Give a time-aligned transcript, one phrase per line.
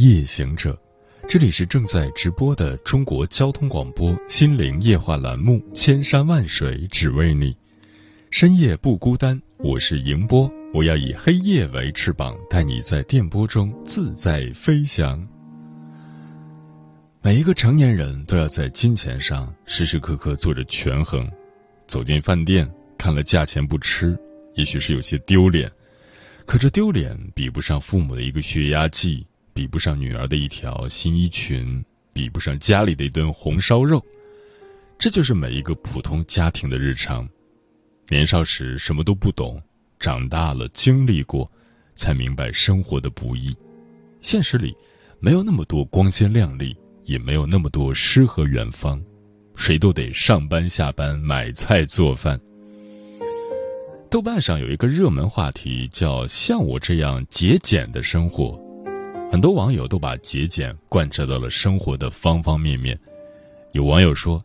[0.00, 0.80] 夜行者，
[1.28, 7.52] 这里是正在直播的中国交通广播心灵夜话栏目《千山万水只为你》，
[8.30, 15.28] 深夜不孤单，我是迎波，我要以黑夜为翅膀，带你在电波中自在飞翔。
[17.20, 21.30] 每一个成年人都要在金钱上时时刻刻做着权衡，
[21.86, 24.18] 走进饭店看了价钱不吃，
[24.54, 25.70] 也许是有些丢脸。
[26.46, 29.26] 可这丢脸比不上父母的一个血压计，
[29.60, 34.02] 比不上女儿的一条新衣裙，比不上家里的一顿红烧肉。
[34.98, 37.28] 这就是每一个普通家庭的日常。
[38.08, 39.62] 年少时什么都不懂，
[39.98, 41.46] 长大了经历过，
[41.94, 43.54] 才明白生活的不易。
[44.22, 44.74] 现实里
[45.18, 48.98] 没有那么多光鲜亮丽，也没有那么多诗和远方，
[49.56, 52.40] 谁都得上班下班买菜做饭。
[54.10, 58.58] 豆瓣上有一个热门话题叫“像我这样节俭的生活”，
[59.30, 62.98] 很多网友都把节俭贯彻到了生活的方方面面。
[63.70, 64.44] 有网友说：“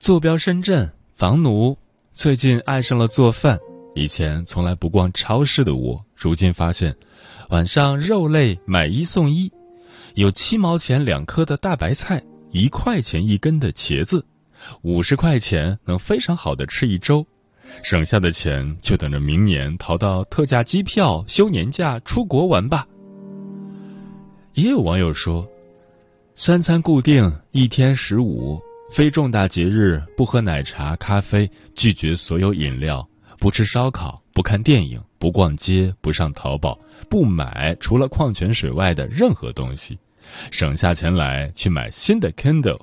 [0.00, 1.76] 坐标深圳，房奴，
[2.14, 3.60] 最近爱上了做饭。
[3.94, 6.96] 以前从来不逛超市的我，如今发现
[7.50, 9.52] 晚上肉类买一送一，
[10.14, 14.24] 有七毛钱两颗的大白菜，一块钱一根的茄子，
[14.80, 17.26] 五十块钱能非常好的吃一周。”
[17.84, 22.86] 省下的钱就等着明年淘到特价机票休年假出国玩吧。
[24.54, 25.48] 也有网友说，
[26.36, 28.60] 三餐固定一天十五，
[28.92, 36.78] 非重大节日不喝奶茶咖啡，拒绝所有饮料，不吃烧烤，不看电影，不逛街，不上淘宝，
[37.08, 39.98] 不买除了矿泉水外的任何东西，
[40.50, 42.82] 省下钱来去买新的 Kindle。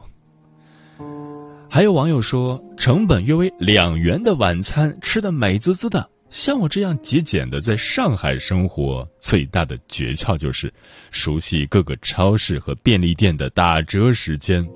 [1.70, 6.10] 还有网友说，成本约为两元的晚餐吃的美滋滋的。
[6.30, 10.72] 像我这样节俭的在上海生活，最大的诀窍就是
[11.10, 14.68] 熟悉各个超市和便利店的打折时间。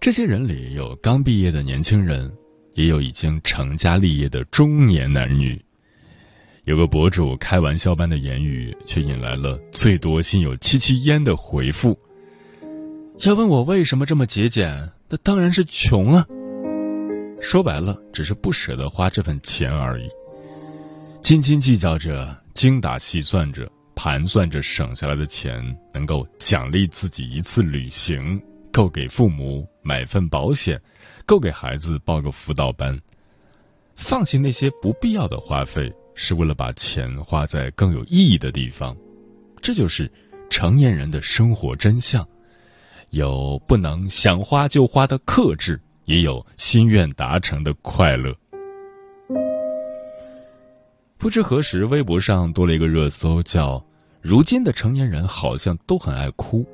[0.00, 2.32] 这些人里有刚毕业的年轻人，
[2.74, 5.60] 也有已经成家立业的中年男女。
[6.64, 11.96] 有个博主开玩笑般的言语，却引来了最多心有戚戚焉的回复。
[13.20, 16.26] 要问我为什么这么节俭，那当然是穷啊。
[17.40, 20.08] 说白了，只是不舍得花这份钱而已。
[21.22, 28.40] 斤斤计较着，精打细算着，盘算着省下来的钱能够奖励自己一次旅行，
[28.72, 30.80] 够给父母买份保险，
[31.24, 33.00] 够给孩子报个辅导班。
[33.94, 38.96] 放弃那些不必要的花费，是为了把钱花在更有意义的地方。
[39.62, 40.10] 这就是
[40.50, 42.26] 成年人的生活真相。
[43.10, 48.34] 有不能想花就花的克制，也有心愿达成的快乐。
[51.18, 53.84] 不知何时，微博上多了一个热搜，叫
[54.22, 56.64] “如今的成年人好像都很爱哭”。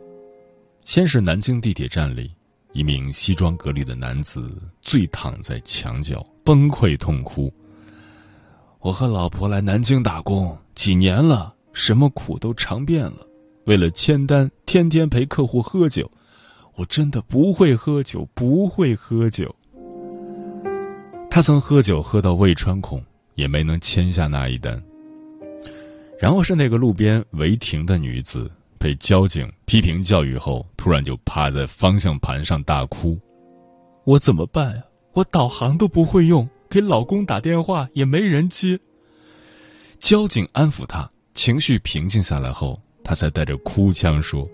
[0.84, 2.32] 先是南京地铁站里，
[2.72, 7.52] 一名西装革履的男子醉躺在墙角，崩溃痛哭。
[8.80, 13.26] 我和老婆来南京打工几年了，什么苦都尝遍了，
[13.64, 16.10] 为了签单，天天陪客户喝酒。
[16.76, 19.54] 我真的不会喝酒，不会喝酒。
[21.30, 23.02] 他曾喝酒喝到胃穿孔，
[23.34, 24.82] 也没能签下那一单。
[26.18, 33.18] 然后是那个路边违停的女子，被交警批评教育后，突然就趴在方向盘上大哭。
[34.04, 34.82] 我怎么办呀？
[35.12, 38.80] 我导航都不会用，给老公打电话也没人接。
[39.98, 44.48] 交警安抚她，情绪平静下来后，她才带着哭腔说。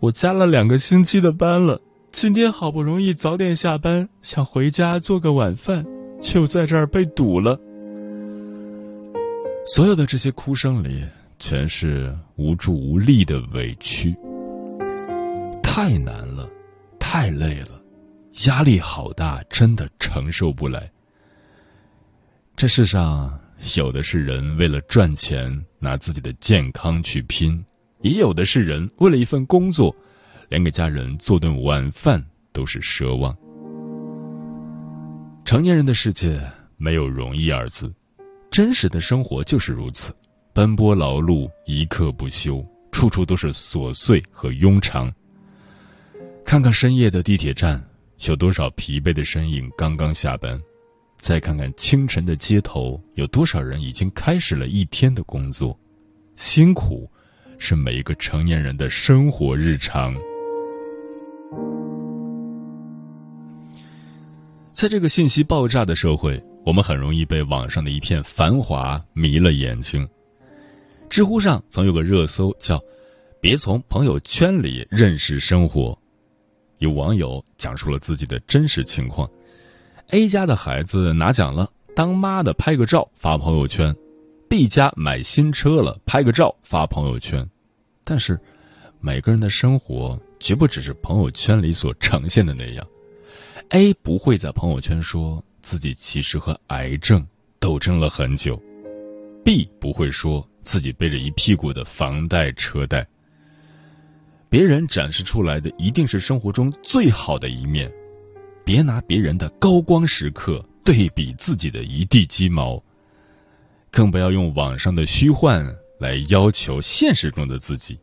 [0.00, 1.78] 我加了两个星期的班了，
[2.10, 5.84] 今天好不容易早点下班，想回家做个晚饭，
[6.22, 7.60] 却又在这儿被堵了。
[9.66, 11.04] 所有的这些哭声里，
[11.38, 14.16] 全是无助无力的委屈。
[15.62, 16.48] 太难了，
[16.98, 17.78] 太累了，
[18.46, 20.90] 压力好大，真的承受不来。
[22.56, 23.38] 这世上
[23.76, 27.66] 有的是人为了赚钱，拿自己的健康去拼。
[28.02, 29.94] 也有的是人为了一份工作，
[30.48, 33.36] 连给家人做顿晚饭都是奢望。
[35.44, 36.40] 成年人的世界
[36.76, 37.92] 没有容易二字，
[38.50, 40.14] 真实的生活就是如此，
[40.54, 45.12] 奔波劳碌，一刻不休，处处都是琐碎和庸常。
[46.44, 47.84] 看看深夜的地铁站，
[48.26, 50.60] 有多少疲惫的身影刚刚下班？
[51.18, 55.78] 再看看清晨的街头，有多少人已经开始了一天的工作？
[56.34, 57.10] 辛苦
[57.60, 60.16] 是每一个成年人的生活日常。
[64.72, 70.08] 在这个信息爆炸的社会，我们很容易被网上的一片繁华迷了眼睛。
[71.10, 72.80] 知乎上曾有个热搜叫
[73.42, 75.98] “别从朋友圈里认识生活”，
[76.78, 79.28] 有网友讲述了自己的真实情况
[80.08, 83.94] ：A 家的孩子拿奖了，当妈的拍个照发朋友圈
[84.50, 87.48] ；B 家买新车了，拍个照发朋友圈。
[88.02, 88.40] 但是，
[89.00, 92.84] 每个人的生活绝不只是朋友圈里所呈现的那样。
[93.68, 97.24] A 不会在朋友圈说自己其实和癌症
[97.60, 98.60] 斗争了很久
[99.44, 103.06] ，B 不会说自己背着一屁股的房贷车贷。
[104.48, 107.88] 别人展示出来的一定是生活中最好的一面，
[108.64, 112.82] 别拿别人的高光时刻对比自己的一地鸡毛，
[113.90, 117.98] 更不要用网上的虚幻来要求现实中的自己。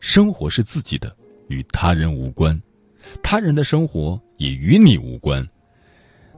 [0.00, 1.16] 生活是自己的，
[1.48, 2.60] 与他人无关。
[3.22, 5.46] 他人的生活也与你无关。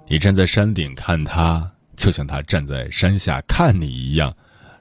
[0.07, 4.35] 你站在山顶看他，就像他站在山下看你一样，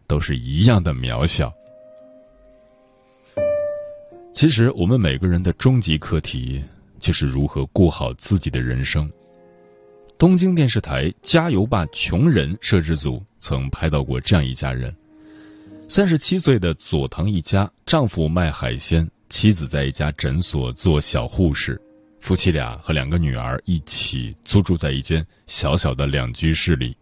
[0.06, 1.52] 都是一样的渺小。
[4.34, 6.64] 其实，我们每个人的终极课题
[7.00, 9.12] 就是如何过好自己的人生。
[10.18, 14.96] 东京电视台《加油吧，穷人》摄制组曾拍到过这样一家人：
[15.88, 19.08] 三十七岁的佐藤一家，丈夫卖海鲜。
[19.30, 21.80] 妻子在一家诊所做小护士，
[22.20, 26.96] 夫妻俩和两个女儿一起租住在一间小小的两居室里。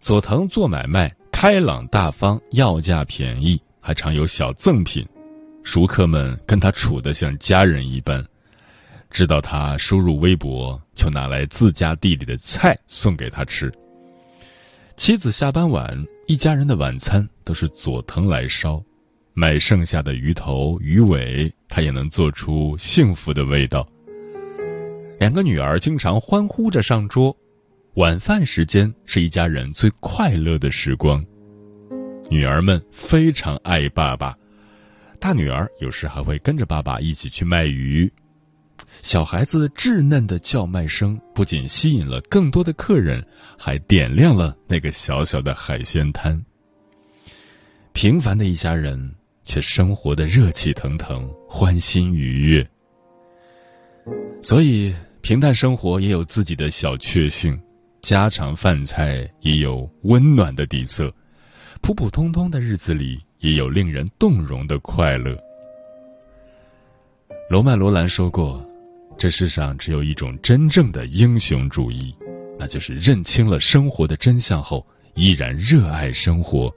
[0.00, 5.06] 佐藤做买卖开朗大方，要价便宜，还常有小赠品。
[5.62, 8.26] 熟客们跟他处得像家人一般，
[9.10, 13.72] 知道他输入微博，就拿来自家地里的菜送给他吃。
[14.96, 18.82] 妻子下班晚，一家人的晚餐都是佐藤来烧。
[19.32, 23.88] 买剩下的鱼头鱼尾，他也能做出幸福的味道。
[25.20, 27.36] 两个女儿经常欢呼着上桌，
[27.94, 31.24] 晚饭时间是一家人最快乐的时光。
[32.28, 34.36] 女儿们非常爱爸爸，
[35.20, 38.12] 大女儿有时还会跟着爸爸一起去卖鱼。
[39.02, 43.24] 小孩子稚嫩的叫卖声不仅吸引了更多的客人，
[43.58, 46.44] 还点亮了那个小小的海鲜摊。
[47.92, 49.14] 平凡的一家人。
[49.50, 52.68] 却生活的热气腾腾，欢欣愉悦。
[54.42, 57.58] 所以，平淡生活也有自己的小确幸，
[58.02, 61.10] 家常饭菜也有温暖的底色，
[61.80, 65.34] 普普通通的日子里也有令人动容的快乐。
[67.48, 68.62] 罗曼·罗兰说过
[69.18, 72.14] ：“这世上只有一种真正的英雄主义，
[72.58, 76.72] 那就是认清了生活的真相后，依然热爱生活。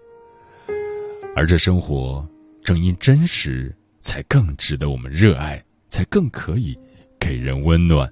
[1.35, 2.27] 而这生活。”
[2.63, 6.77] 正因真实，才更值得我们热爱，才更可以
[7.19, 8.07] 给人温暖。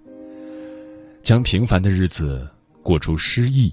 [1.22, 2.50] 将平凡的日子
[2.82, 3.72] 过出诗意，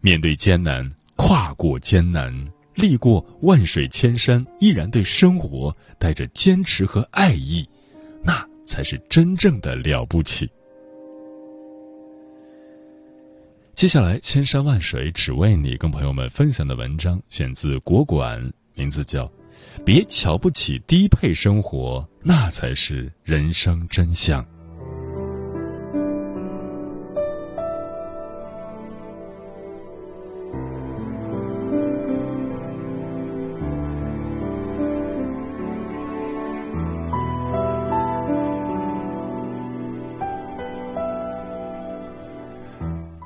[0.00, 7.68] 面对艰难，跨过艰难，历过万水千山，依然对生活带着坚持和爱意，
[8.66, 10.50] 才是真正的了不起。
[13.74, 19.30] 接下来，千山万水只为你，跟朋友们分享的文章选自国馆，名字叫。
[19.84, 24.46] 别瞧不起低配生活，那才是人生真相。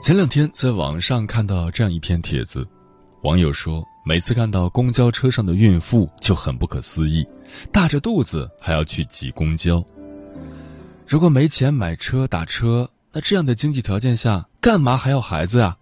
[0.08, 2.66] 前两天在网上看到这样一篇帖子，
[3.24, 3.84] 网友说。
[4.06, 7.26] 每次看到公交车上的孕妇就很不可思议，
[7.70, 9.84] 大着肚子还要去挤公交。
[11.06, 15.76] 如果没钱买车打车，那这样的经济条件下，干嘛还要孩子啊？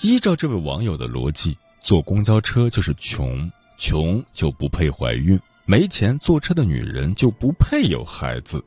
[0.00, 8.64] 依照这位网友的逻辑，坐公交车就是穷，穷就不配怀孕，没钱坐车的女人就不配有孩子。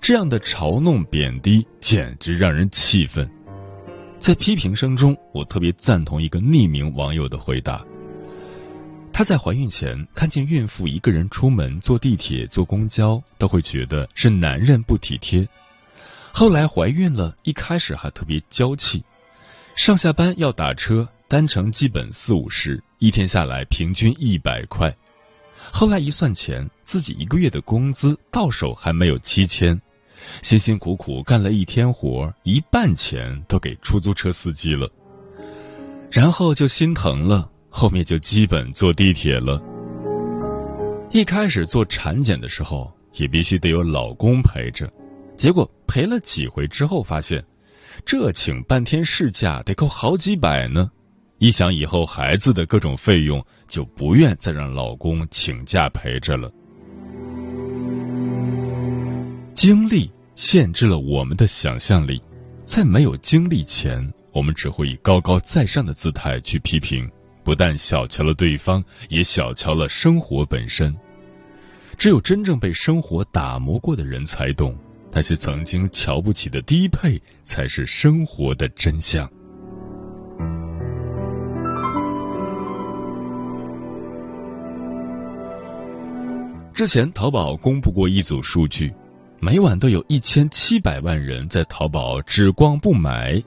[0.00, 3.28] 这样的嘲弄贬低，简直让人气愤。
[4.18, 7.84] 在批评声中，我特别赞同一个匿名网友的回答。
[9.12, 15.48] 她在怀孕前看见孕妇一个人出门坐地铁、坐公交，都会觉得是男人不体贴。
[16.32, 19.02] 后来怀孕了，一开始还特别娇气，
[19.74, 24.94] 上下班要打车，单程基本四五十，一天下来平均一百块。
[25.72, 29.78] 后来一算钱，自己一个月的工资到手还没有七千，
[30.40, 34.88] 辛辛苦苦干了一天活，一半钱都给出租车司机了。
[36.10, 39.62] 然后就心疼了，后面就基本坐地铁了。
[41.10, 44.90] 一开始做产检的时候，也必须得有老公陪着，
[45.36, 47.44] 结果陪了几回之后，发现
[48.06, 50.90] 这请半天事假得扣好几百呢。
[51.36, 56.50] 一想以后孩子的各种费用，就不愿再让老公请假陪着了。
[59.60, 62.22] 经历限制了我们的想象力，
[62.68, 64.08] 在没有经历前。
[64.32, 67.10] 我们只会以高高在上的姿态去批评，
[67.42, 70.96] 不但小瞧了对方，也小瞧了生活本身。
[71.96, 74.76] 只有真正被生活打磨过的人才懂，
[75.10, 79.28] 那些曾经瞧不起的低配，才是生活的真相。
[86.72, 88.94] 之前淘宝公布过一组数据，
[89.40, 93.40] 每晚都有一千七百万人在淘宝只逛不买。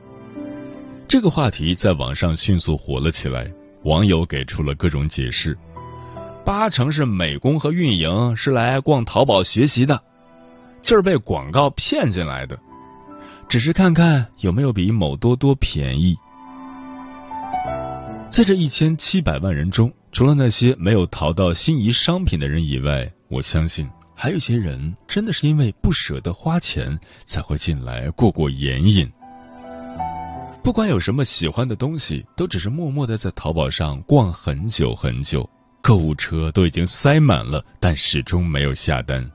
[1.06, 3.52] 这个话题在网上迅速火了起来，
[3.84, 5.58] 网友给出了各种解释，
[6.46, 10.02] 八成是美工和运营是来逛淘宝学习的，
[10.82, 12.58] 就是被广告骗进来的，
[13.50, 16.16] 只是看看有没有比某多多便宜。
[18.30, 23.90] 在这一千七百万人中，除了那些没有淘到心仪商品的人以外，我相信
[24.24, 29.12] 还有些人真的是因为不舍得花钱才会进来过过眼瘾。
[30.64, 35.50] 不管有什么喜欢的东西，都只是默默的在淘宝上逛很久很久，
[35.82, 39.28] 购物车都已经塞满了，但始终没有下单。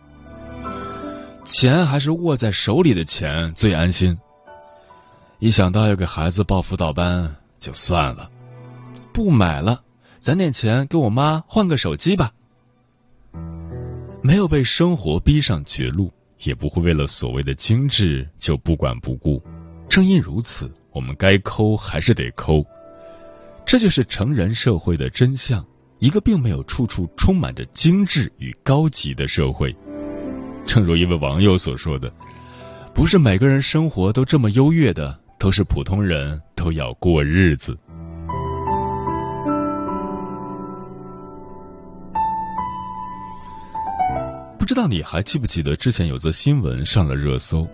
[1.45, 4.17] 钱还是握在手里的钱最安心。
[5.41, 8.31] 一想到要给孩子报辅导班，就算了，
[9.13, 9.81] 不买了，
[10.21, 12.31] 攒点钱给我妈换个手机吧。
[14.27, 19.41] 没有被生活逼上绝路，也不会为了所谓的精致就不管不顾。
[19.89, 20.69] 正因如此。
[20.91, 22.65] 我们该抠还是得抠，
[23.67, 25.65] 这就是成人社会的真相。
[25.99, 29.77] 一个并没有处处充满着精致与高级的社会。
[30.67, 32.11] 正如一位网友所说的
[32.95, 37.79] ：“不是每个人生活都这么优越的，都是普通人都要过日子。”
[44.77, 47.67] 道你还记不记得之前有则新闻上了热搜？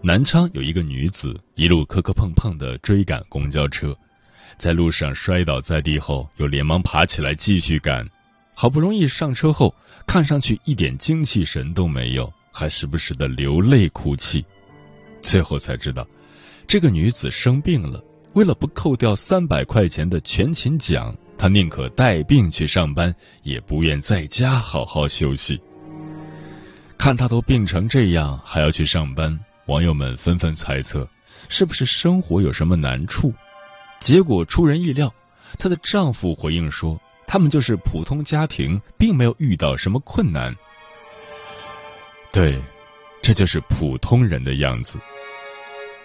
[0.00, 3.92] 南昌有一个女子一路磕磕碰碰的追赶公交车，
[4.56, 8.08] 在路上摔倒在地后，又连忙爬起来继续赶。
[8.54, 9.74] 好不容易上车后，
[10.06, 14.44] 看上去一点精气神都没有，还时不时的流泪哭泣。
[15.22, 16.06] 最后才知道，
[16.68, 18.00] 这个女子生病了，
[18.36, 25.60] 为了不扣掉三百块钱的全勤奖，她宁可带病去上班，也不愿在家好好休息。
[27.04, 29.38] 看她都病成这样，还要去上班。
[29.66, 31.06] 网友们纷纷猜测，
[31.50, 33.30] 是不是生活有什么难处？
[34.00, 35.12] 结果出人意料，
[35.58, 40.56] 她的丈夫回应说，他们就是普通家庭，并没有遇到什么困难。
[42.32, 42.58] 对，
[43.20, 44.98] 这就是普通人的样子，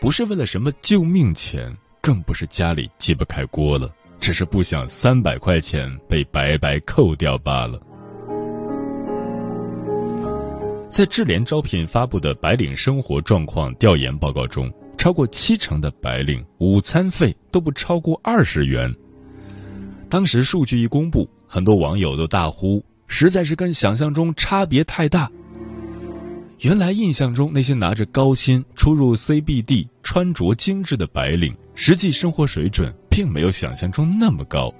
[0.01, 3.89] 不是为了什么救命钱，更不是家里揭不开锅了，
[4.19, 7.79] 只是不想三百块钱被白白扣掉罢了。
[10.89, 18.93] 在智联招聘发布的白领生活状况调研报告中，超过七成的白领午餐费都不超过二十元。
[20.09, 25.29] 当时数据一公布，很多网友都大呼：“实在是跟想象中差别太大。”
[26.61, 34.73] 原来印象中那些拿着高薪出入 CBD、穿着精致的白领，实际生活水准并没有想象中那么高。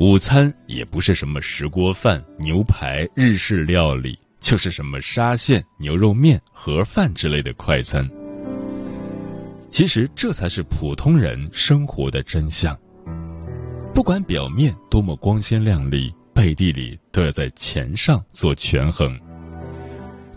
[0.00, 4.18] 午餐也不是什么石锅饭、牛排、日式料理。
[4.40, 8.08] 就是什么沙县牛肉面、盒饭之类的快餐，
[9.68, 12.76] 其实这才是普通人生活的真相。
[13.94, 19.18] 不管表面多么光鲜亮丽，背地里都要在钱上做权衡。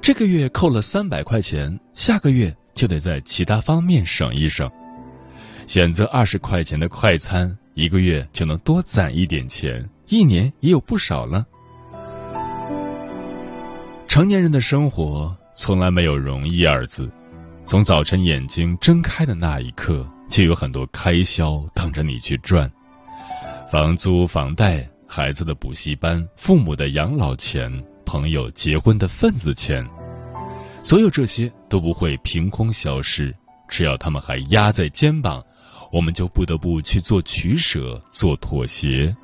[0.02, 4.70] 这个月扣了三百块钱，下个月就得在其他方面省一省。
[5.66, 11.46] 选择二十块钱的快餐，一个月就能多攒一点钱，一年也有不少了。
[14.14, 17.12] 成年人的生活从来没有容易二字，
[17.66, 22.72] 从早晨眼睛睁开的那一刻，就有很多开销等着你去赚：
[23.72, 29.84] 房租、房贷、孩子的补习班、父母的养老钱、朋友结婚的份子钱。
[30.84, 33.36] 所有这些都不会凭空消失，
[33.68, 35.44] 只要他们还压在肩膀，
[35.92, 39.16] 我们就不得不去做取舍，做妥协。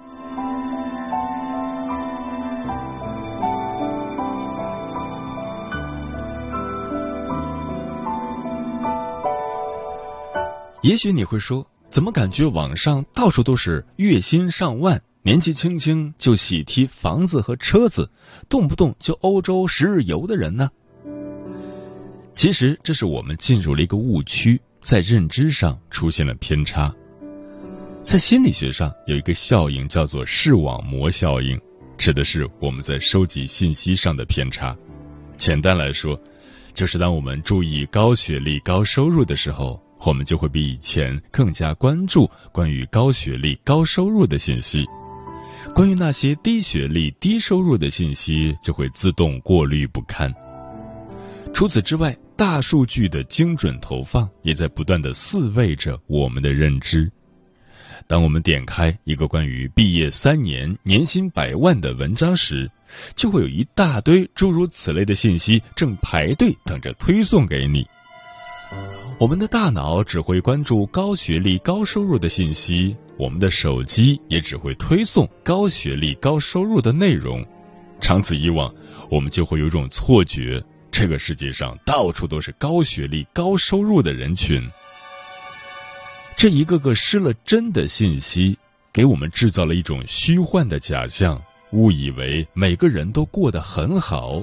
[10.89, 18.10] 也许你会说，怎么感觉网上到处都是月薪上万、年纪轻轻就喜提房子和车子，
[18.50, 20.72] 动不动就欧洲十日游的人呢？
[22.34, 26.91] 其实这是我们进入了一个误区，在认知上出现了偏差。
[28.03, 31.62] 在心理学上有一个效应叫做视网膜效应，
[32.00, 34.75] 指的是我们在收集信息上的偏差。
[35.36, 36.19] 简单来说，
[36.74, 39.79] 就是当我们注意高学历、高收入的时候。
[40.06, 44.86] 我们就会比以前更加关注关于高学历、高收入的信息，
[45.75, 50.34] 关于那些低学历、低收入的信息就会自动过滤不堪。
[51.53, 57.12] 除此之外，大数据的精准投放也在不断的饲喂着我们的认知。
[58.08, 62.72] 当我们点开一个关于毕业三年、年薪百万的文章时，
[63.15, 67.86] 就会有一大堆诸如此类的信息正排队等着推送给你。
[69.20, 77.46] 我们的大脑只会关注高学历、高收入的信息，我们的手机也只会推送高学历、高收入的内容。
[78.00, 78.74] 长此以往，
[79.12, 84.66] 我们就会有种错觉：这个世界上到处都是高学历、高收入的人群。
[86.38, 88.58] 这一个个失了真的信息，
[88.94, 91.42] 给我们制造了一种虚幻的假象，
[91.74, 94.42] 误以为每个人都过得很好。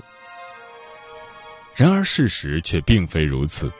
[1.75, 3.73] 然而，事实却并非如此。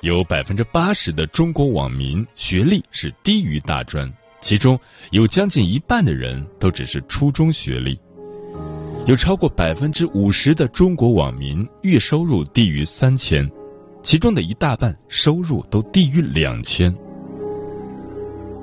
[0.00, 4.80] 有百分之八十的中国网民学历是低于大专，其中
[5.10, 7.98] 有将近一半的人都只是初中学历。
[9.06, 13.46] 有超过百分之五十的中国网民月收入低于三千，
[14.02, 16.94] 其中的一大半收入都低于两千。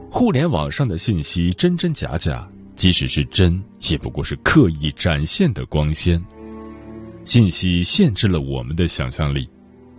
[0.10, 6.20] 互联网上的信息真真假假，即使是真，也不过是刻意展现的光鲜。
[7.24, 9.48] 信息限制了我们的想象力。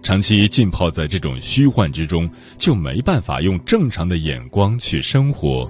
[0.02, 5.68] 长期浸泡在这种虚幻之中，就没办法用正常的眼光去生活。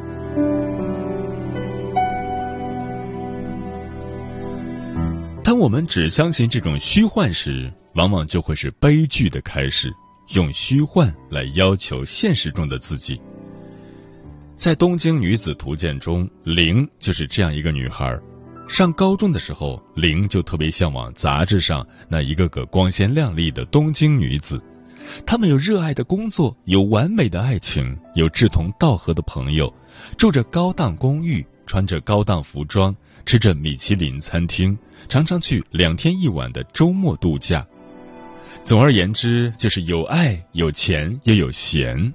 [5.42, 9.92] 当我们只相信这种虚幻时，往往就会是悲剧的开始。
[10.34, 13.18] 用虚幻来要求现实中的自己，
[14.54, 18.14] 在《东京女子图鉴》中，玲就是这样一个女孩。
[18.68, 24.62] 上高中的时候，玲就特别向往杂志上那一个个光鲜亮丽的东京女子。
[25.26, 29.72] 她们有热爱的工作，有完美的爱情，有志同道合的朋友，
[30.18, 34.76] 住着高档公寓，穿着高档服装，吃着米其林餐厅，
[35.08, 37.66] 常常去两天一晚的周末度假。
[38.62, 42.12] 总而言之，就是有爱、有钱又有闲。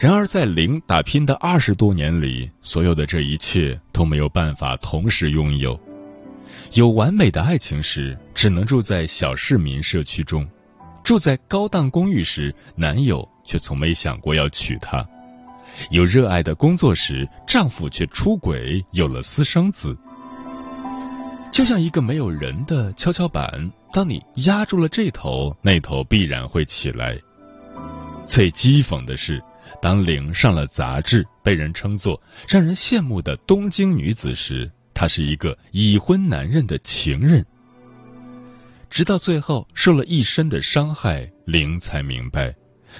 [0.00, 5.78] 然而，在零打拼的二十多年里，所有的这一切都没有办法同时拥有。
[6.72, 10.42] 有完美的爱情时，只能住在小市民社区中；
[11.04, 15.06] 住在高档公寓时，男友却从没想过要娶她。
[15.90, 19.94] 有热爱的工作时，丈夫却出轨，有了私生子。
[21.52, 27.18] 就像一个没有人的跷跷板，当你压住了这头，那头必然会起来。
[28.24, 29.42] 最讥讽的是。
[29.80, 37.44] 当领上了杂志，被人称作让人羡慕的东京女子时，她是一个已婚男人的情人。
[38.90, 42.54] 直到最后受了一身的伤害，玲才明白，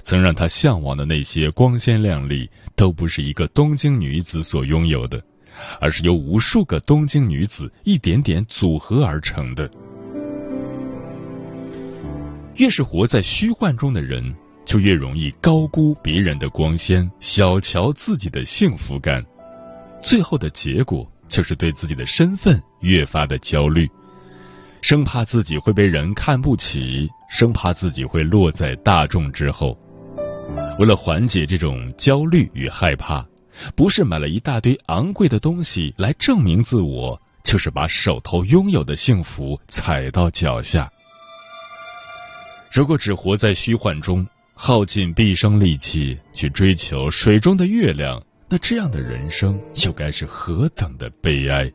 [0.05, 5.21] 曾让她向往的那些光鲜亮丽，都不是一个东京女子所拥有的，
[5.81, 9.69] 而是由无数个东京女子一点点组合而成的。
[12.57, 14.35] 越是活在虚幻中的人。
[14.71, 19.27] 就越容易高估别人的光鲜，小瞧自己的幸福感，
[20.01, 23.91] 最后的结果就是对自己的身份越发的焦虑，
[24.81, 29.77] 生怕自己会被人看不起，生怕自己会落在大众之后。
[30.79, 33.27] 为了缓解这种焦虑与害怕，
[33.75, 40.89] 不是买了一大堆昂贵的东西来证明自我，就是把手头拥有的幸福踩到脚下。
[42.73, 44.25] 如果只活在虚幻中，
[44.63, 51.73] 耗尽毕生力气去追求水中的月亮，那这样的人生又该是何等的悲哀！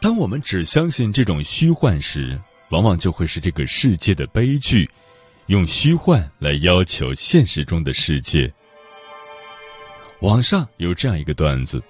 [0.00, 4.88] 当我们只相信这种虚幻时，往往就会是这个世界的悲剧。
[5.46, 8.54] 用虚幻来要求现实中的世界。
[10.24, 11.82] 网上有这样一个段子：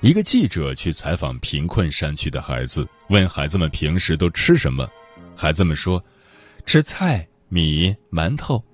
[0.00, 4.88] 一个记者去采访贫困山区的孩子，问孩子们平时都吃什么，
[5.36, 6.04] 孩子们说
[6.64, 8.64] 吃菜、米、馒头。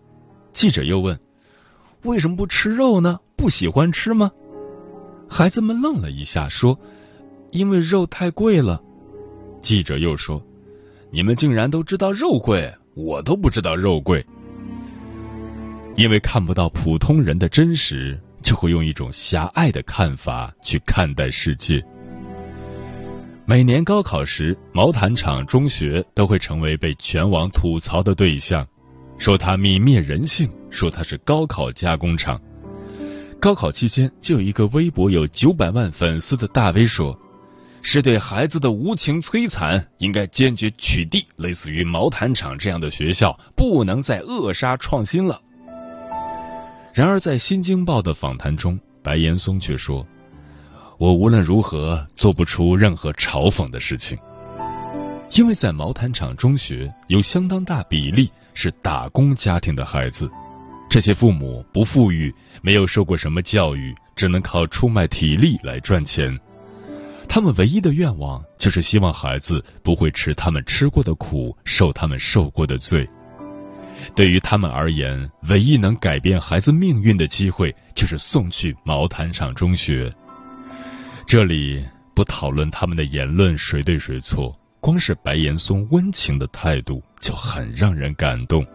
[0.51, 1.21] 记者又问
[2.05, 3.21] ：“为什么不吃肉呢？
[3.37, 4.31] 不喜欢吃吗？”
[5.29, 6.81] 孩子们愣了一下，说
[7.53, 8.83] ：“因为肉太贵了。”
[9.61, 10.43] 记者又说
[11.13, 14.25] ：“你们竟然都知道肉贵，我都不知道肉贵。”
[15.97, 21.83] 因为看不到普通人的真实，就会用一种狭隘的看法去看待世界。
[23.47, 28.67] 每年高考时，毛坦厂中学都会成为被全网吐槽的对象。
[29.19, 32.41] 说他泯灭人性，说他是高考加工厂。
[33.41, 37.19] 高考期间，就有一个微博有九百万粉丝的大 V 说
[37.83, 45.41] ：“是对孩子的无情摧残，应该坚决取缔类似于毛坦厂这样的学校，不能再扼杀创新了。”
[46.95, 50.07] 然而，在《新京报》的访谈中，白岩松却说
[50.99, 54.19] ：“我无论如何做不出任何嘲讽的事情，
[55.31, 60.31] 因为在毛坦厂中学有相当大比例。”是打工家庭的孩子，
[60.91, 66.39] 这些父母不富裕，没有受过什么教育，只能靠出卖体力来赚钱。
[67.27, 73.09] 他们唯一的愿望就是希望孩子不会吃他们吃过的苦，受他们受过的罪。
[74.15, 80.13] 对于他们而言，唯一能改变孩子命运的机会就是送去毛坦厂中学。
[81.27, 81.85] 这里
[82.15, 84.59] 不讨论他们的言论谁对谁错。
[84.81, 88.67] 光是白岩松温情的态度就很让人感动。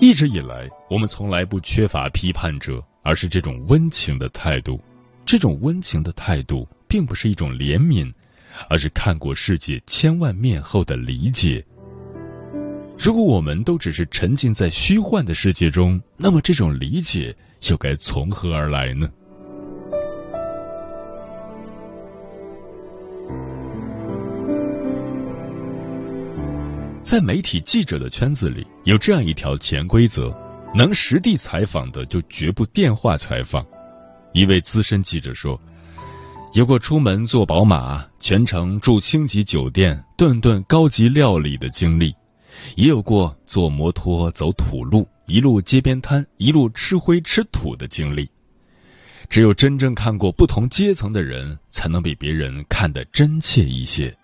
[0.00, 4.82] 一直以来，我们从来不缺乏批判者，而是这种温情的态度。
[5.26, 8.10] 这种温情的态度，并不是一种怜悯，
[8.70, 11.62] 而是看过世界千万面后的理解。
[13.02, 17.34] 如果我们都只是沉浸在虚幻的世界中，那么这种理解
[17.70, 19.08] 又该从何而来呢？
[27.02, 30.36] 在媒体记者的圈子里，有这样一条潜规则：
[30.76, 33.64] 能实地采访的就绝不电话采访。
[34.34, 35.58] 一位资深记者说
[36.52, 42.12] ：“有过出门坐宝马，全程住星级酒店，顿顿高级料理的经历；
[42.76, 48.30] 也有过坐摩托走土路，一路街边摊，一路吃灰吃土的经历。
[49.28, 54.16] 只有真正看过不同阶层的人，才能比别人看得真切一些。”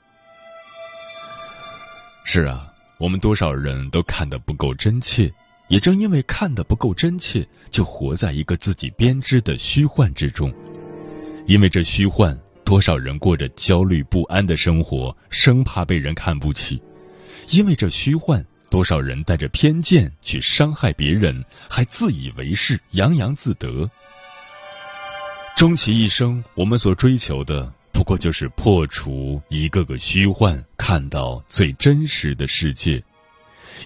[2.25, 2.73] 是啊。
[2.99, 5.31] 我们多少人都看得不够真切，
[5.69, 10.51] 也正因为看得不够真切，就活在一个自己编织的虚幻之中。
[11.47, 16.79] 因为这虚幻，多少人过着焦虑不安的生活，生怕被人看不起；
[17.51, 23.91] 因为这虚幻，多少人带着偏见去伤害别人，还自以为是，洋洋自得。
[25.57, 27.73] 终其一生，我们所追求的。
[27.93, 33.03] 不过就是破除一个个虚幻，看到最真实的世界。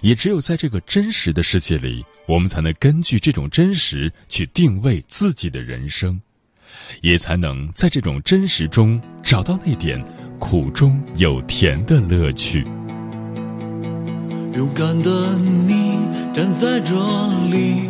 [0.01, 6.21] 也只有在这个真实的世界里，我们才能根据这种真实去定位自己的人生，
[7.01, 10.03] 也才能在这种真实中找到那点
[10.39, 12.65] 苦中有甜的乐趣。
[14.53, 15.97] 勇敢的你
[16.33, 16.93] 站在这
[17.49, 17.83] 里，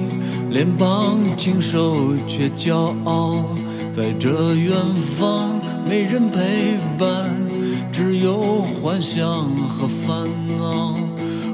[0.52, 3.44] 脸庞清瘦却骄傲，
[3.92, 4.76] 在这远
[5.18, 5.60] 方。
[5.90, 7.32] 没人陪伴，
[7.92, 10.96] 只有幻想和烦恼。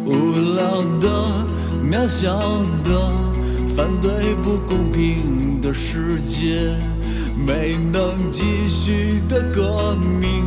[0.06, 1.48] 无聊的、
[1.82, 2.38] 渺小
[2.84, 3.12] 的，
[3.74, 6.76] 反对不公平的世界。
[7.34, 10.44] 没能继续的革命，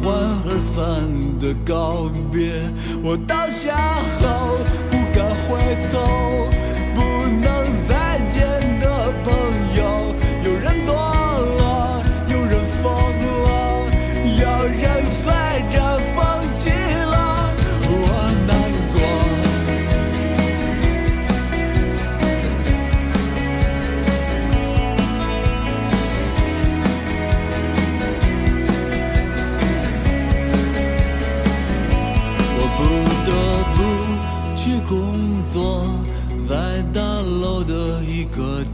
[0.00, 2.62] 不欢而散的告别。
[3.02, 3.76] 我倒下
[4.18, 4.58] 后
[4.90, 6.59] 不敢回头。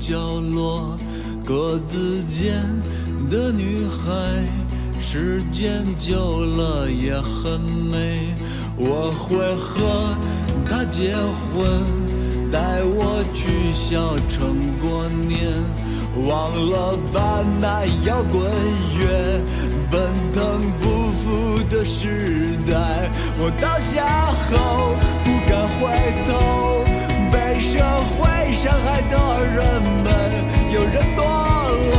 [0.09, 0.97] 角落，
[1.45, 2.63] 格子间
[3.29, 4.13] 的女孩，
[5.01, 8.33] 时间久了也很美。
[8.77, 10.17] 我会和
[10.69, 11.67] 她结婚，
[12.53, 15.51] 带我去小城过年。
[16.25, 18.45] 忘了吧，那摇滚
[19.01, 19.41] 乐，
[19.91, 20.01] 奔
[20.33, 23.11] 腾不复的时代。
[23.41, 24.07] 我倒下
[24.45, 25.83] 后不敢回
[26.25, 26.96] 头。
[27.61, 29.17] 社会伤害的
[29.47, 30.07] 人们，
[30.73, 31.19] 有人堕
[31.91, 31.97] 落，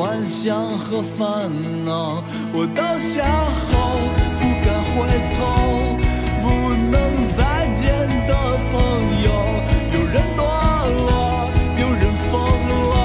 [0.00, 1.52] 幻想和烦
[1.84, 3.68] 恼，我倒下后
[4.40, 4.96] 不敢回
[5.36, 5.38] 头，
[6.40, 6.46] 不
[6.90, 6.96] 能
[7.36, 7.84] 再见
[8.26, 8.32] 的
[8.72, 8.80] 朋
[9.22, 9.28] 友，
[9.92, 10.40] 有人堕
[11.04, 11.12] 落，
[11.78, 12.32] 有人疯
[12.88, 12.96] 了，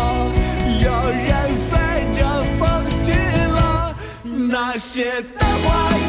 [0.79, 1.29] 有人
[1.67, 1.69] 随
[2.13, 2.17] 着
[2.57, 2.63] 风
[3.01, 3.11] 去
[3.51, 5.67] 了，那些的幻
[5.99, 6.04] 想。